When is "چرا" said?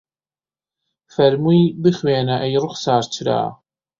3.13-3.41